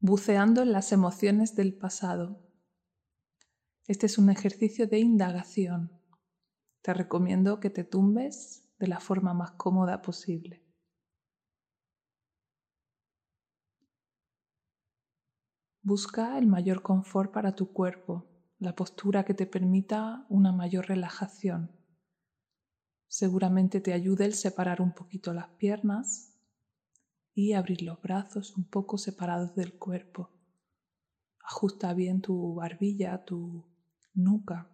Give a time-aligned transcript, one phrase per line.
[0.00, 2.40] buceando en las emociones del pasado.
[3.86, 5.90] Este es un ejercicio de indagación.
[6.82, 10.64] Te recomiendo que te tumbes de la forma más cómoda posible.
[15.82, 21.72] Busca el mayor confort para tu cuerpo, la postura que te permita una mayor relajación.
[23.08, 26.37] Seguramente te ayude el separar un poquito las piernas
[27.38, 30.28] y abrir los brazos un poco separados del cuerpo.
[31.40, 33.64] Ajusta bien tu barbilla, tu
[34.12, 34.68] nuca.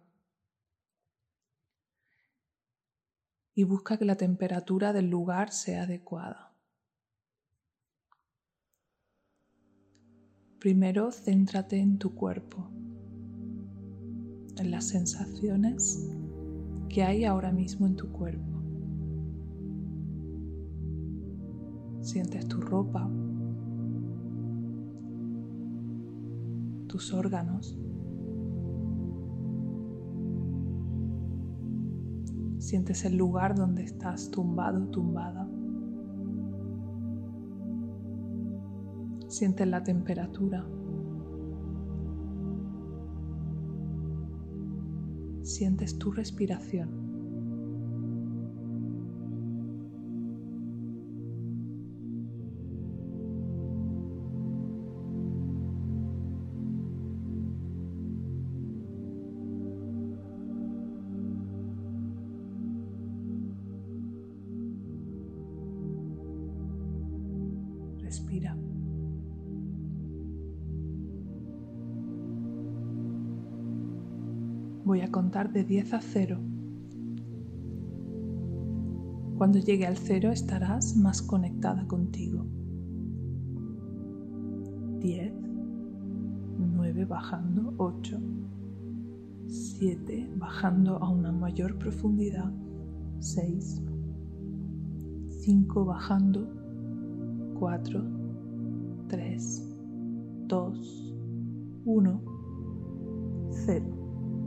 [3.53, 6.55] Y busca que la temperatura del lugar sea adecuada.
[10.57, 12.67] Primero céntrate en tu cuerpo,
[14.57, 16.09] en las sensaciones
[16.89, 18.54] que hay ahora mismo en tu cuerpo.
[22.05, 23.09] Sientes tu ropa,
[26.85, 27.75] tus órganos.
[32.59, 35.49] Sientes el lugar donde estás tumbado, tumbada.
[39.27, 40.63] Sientes la temperatura.
[45.41, 47.04] Sientes tu respiración.
[68.15, 68.55] Respira.
[74.85, 76.39] Voy a contar de 10 a 0.
[79.37, 82.45] Cuando llegue al 0 estarás más conectada contigo.
[84.99, 85.33] 10,
[86.57, 88.17] 9 bajando, 8,
[89.47, 92.51] 7 bajando a una mayor profundidad,
[93.19, 93.81] 6,
[95.41, 96.64] 5 bajando,
[97.55, 98.03] 4,
[99.07, 99.75] 3,
[100.47, 101.15] 2,
[101.85, 102.21] 1,
[103.49, 103.85] 0.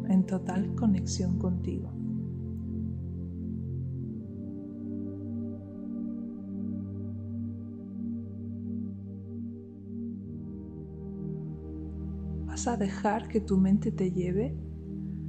[0.08, 1.90] En total conexión contigo.
[12.46, 14.56] Vas a dejar que tu mente te lleve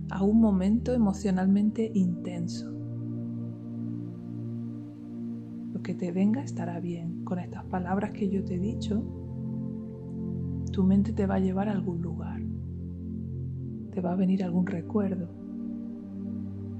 [0.09, 2.78] a un momento emocionalmente intenso
[5.89, 7.23] que te venga estará bien.
[7.23, 9.01] Con estas palabras que yo te he dicho,
[10.71, 12.39] tu mente te va a llevar a algún lugar.
[13.89, 15.27] Te va a venir algún recuerdo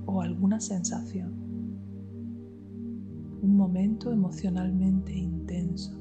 [0.05, 1.33] o alguna sensación.
[3.41, 5.99] Un momento emocionalmente intenso.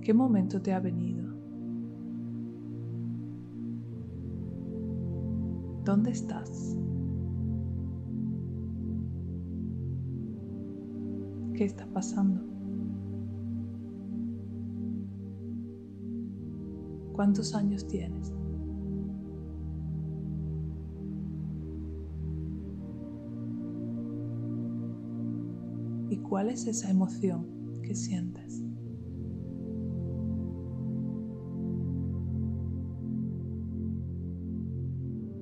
[0.00, 1.30] ¿Qué momento te ha venido?
[5.84, 6.78] ¿Dónde estás?
[11.64, 12.42] ¿Qué está pasando?
[17.14, 18.34] ¿Cuántos años tienes?
[26.10, 27.46] ¿Y cuál es esa emoción
[27.82, 28.62] que sientes?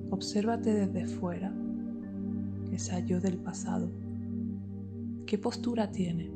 [0.09, 1.53] Obsérvate desde fuera,
[2.71, 3.91] esa yo del pasado
[5.33, 6.31] ¿Qué postura tiene?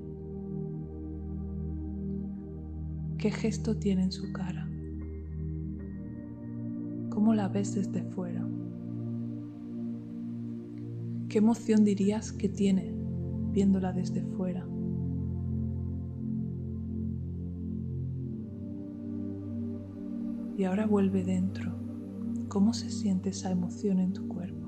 [3.19, 4.67] ¿Qué gesto tiene en su cara?
[7.11, 8.43] ¿Cómo la ves desde fuera?
[11.29, 12.91] ¿Qué emoción dirías que tiene
[13.51, 14.67] viéndola desde fuera?
[20.57, 21.71] Y ahora vuelve dentro.
[22.47, 24.67] ¿Cómo se siente esa emoción en tu cuerpo?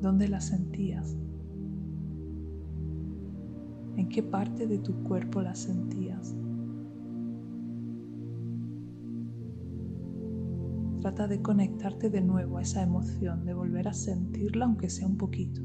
[0.00, 1.16] ¿Dónde la sentías?
[3.96, 6.34] ¿En qué parte de tu cuerpo la sentías?
[11.00, 15.16] Trata de conectarte de nuevo a esa emoción, de volver a sentirla aunque sea un
[15.16, 15.60] poquito.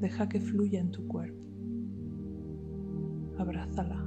[0.00, 1.38] Deja que fluya en tu cuerpo.
[3.38, 4.04] Abrázala.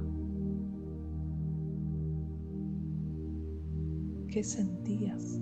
[4.28, 5.40] ¿Qué sentías?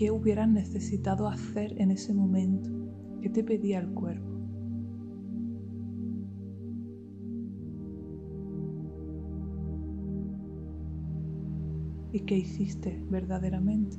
[0.00, 2.70] qué hubieras necesitado hacer en ese momento,
[3.20, 4.30] qué te pedía el cuerpo.
[12.12, 13.98] ¿Y qué hiciste verdaderamente?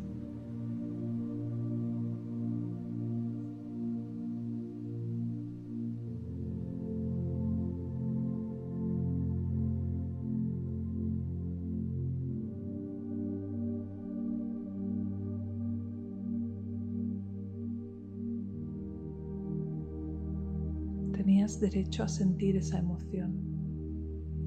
[21.24, 23.32] Tenías derecho a sentir esa emoción.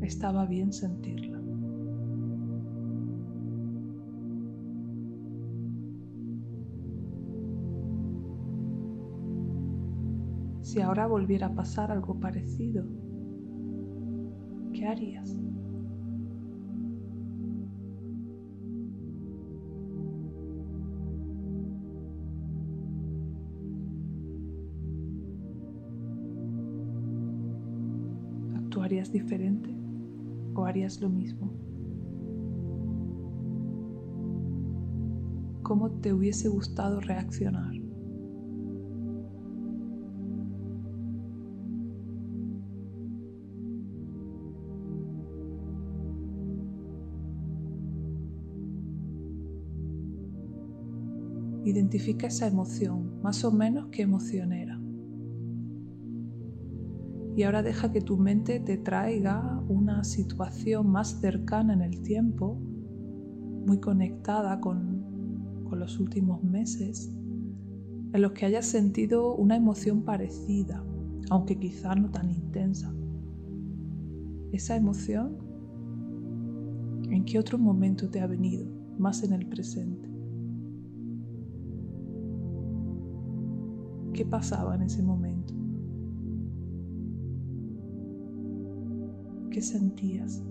[0.03, 1.41] Estaba bien sentirla.
[10.63, 12.85] Si ahora volviera a pasar algo parecido,
[14.73, 15.39] ¿qué harías?
[28.85, 29.75] ¿Actuarías diferente
[30.55, 31.51] o harías lo mismo?
[35.63, 37.73] ¿Cómo te hubiese gustado reaccionar?
[51.65, 54.84] Identifica esa emoción, más o menos qué emoción era.
[57.37, 62.55] Y ahora deja que tu mente te traiga una situación más cercana en el tiempo,
[63.67, 67.13] muy conectada con, con los últimos meses,
[68.13, 70.85] en los que hayas sentido una emoción parecida,
[71.31, 72.95] aunque quizá no tan intensa.
[74.53, 75.37] Esa emoción,
[77.11, 80.09] ¿en qué otro momento te ha venido, más en el presente?
[84.13, 85.64] ¿Qué pasaba en ese momento?
[89.55, 90.43] ¿Qué sentías?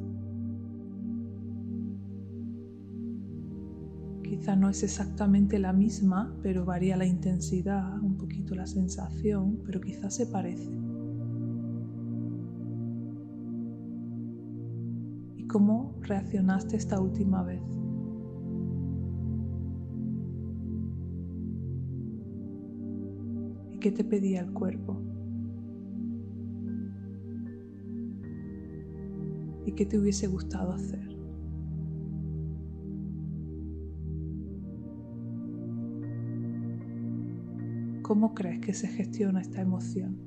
[4.23, 9.81] Quizá no es exactamente la misma, pero varía la intensidad, un poquito la sensación, pero
[9.81, 10.71] quizá se parece.
[15.35, 17.61] ¿Y cómo reaccionaste esta última vez?
[23.81, 25.01] ¿Qué te pedía el cuerpo?
[29.65, 31.13] ¿Y qué te hubiese gustado hacer?
[38.01, 40.17] ¿Cómo crees que se gestiona esta emoción?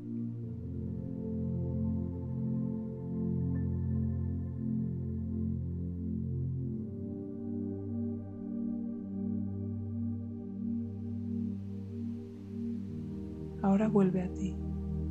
[13.63, 14.57] Ahora vuelve a ti,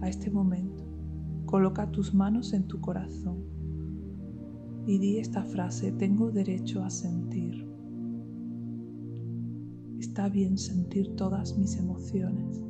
[0.02, 0.84] a este momento.
[1.46, 3.55] Coloca tus manos en tu corazón
[4.88, 7.66] y di esta frase, tengo derecho a sentir.
[10.00, 12.62] Está bien sentir todas mis emociones.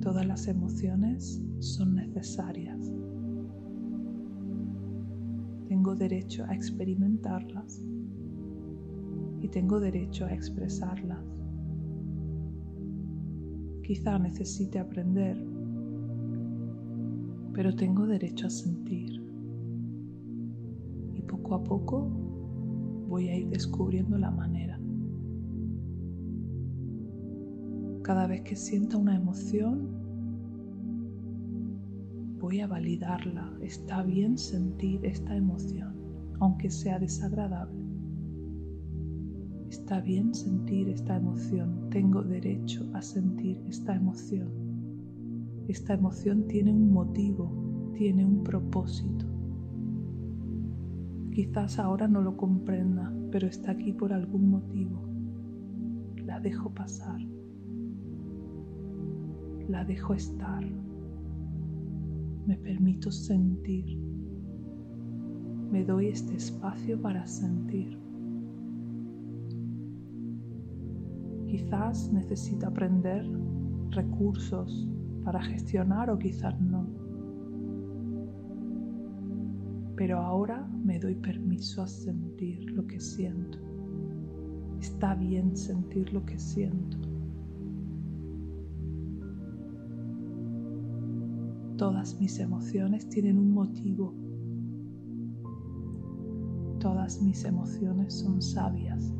[0.00, 2.92] Todas las emociones son necesarias.
[5.66, 7.82] Tengo derecho a experimentarlas
[9.40, 11.24] y tengo derecho a expresarlas.
[13.82, 15.44] Quizá necesite aprender,
[17.52, 19.29] pero tengo derecho a sentir.
[21.50, 22.00] Poco a poco
[23.08, 24.78] voy a ir descubriendo la manera.
[28.04, 29.88] Cada vez que sienta una emoción,
[32.38, 33.52] voy a validarla.
[33.62, 35.92] Está bien sentir esta emoción,
[36.38, 37.84] aunque sea desagradable.
[39.70, 44.52] Está bien sentir esta emoción, tengo derecho a sentir esta emoción.
[45.66, 49.39] Esta emoción tiene un motivo, tiene un propósito.
[51.40, 55.08] Quizás ahora no lo comprenda, pero está aquí por algún motivo.
[56.26, 57.18] La dejo pasar.
[59.66, 60.62] La dejo estar.
[62.46, 63.98] Me permito sentir.
[65.72, 67.98] Me doy este espacio para sentir.
[71.46, 73.24] Quizás necesita aprender
[73.92, 74.86] recursos
[75.24, 76.79] para gestionar o quizás no.
[80.00, 83.58] Pero ahora me doy permiso a sentir lo que siento.
[84.80, 86.96] Está bien sentir lo que siento.
[91.76, 94.14] Todas mis emociones tienen un motivo.
[96.78, 99.12] Todas mis emociones son sabias.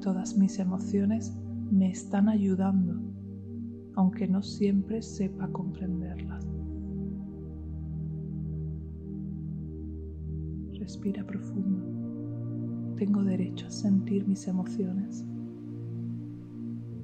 [0.00, 1.36] Todas mis emociones
[1.72, 3.00] me están ayudando,
[3.96, 6.46] aunque no siempre sepa comprenderlas.
[10.72, 12.94] Respira profundo.
[12.96, 15.24] Tengo derecho a sentir mis emociones.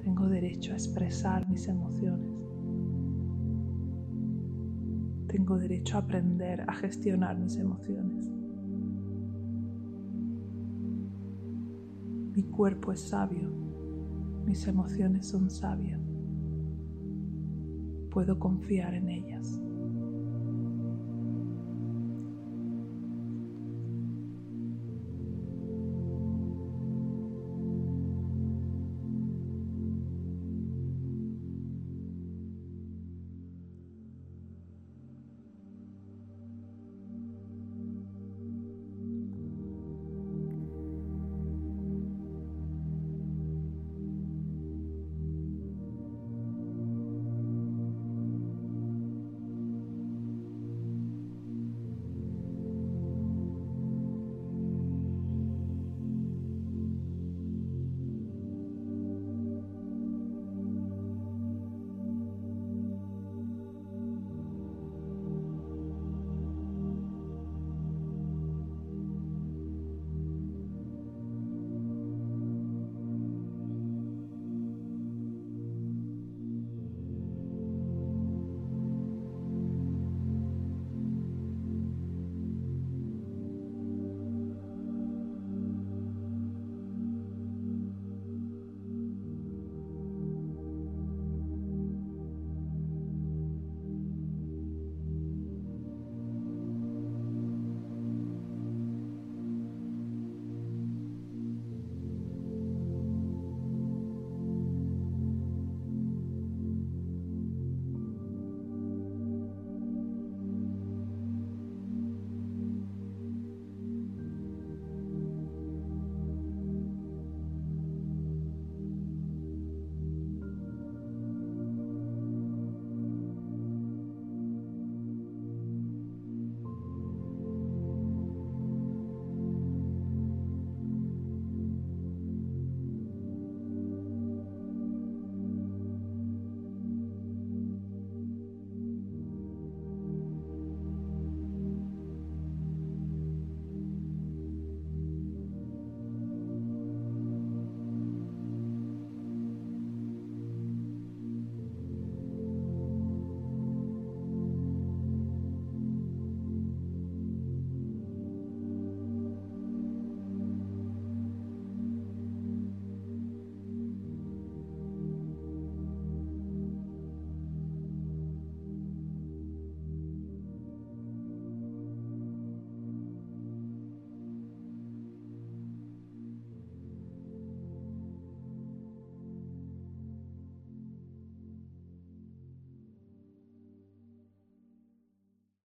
[0.03, 2.31] Tengo derecho a expresar mis emociones.
[5.29, 8.29] Tengo derecho a aprender a gestionar mis emociones.
[12.35, 13.49] Mi cuerpo es sabio.
[14.45, 16.10] Mis emociones son sabias.
[18.11, 19.61] Puedo confiar en ellas.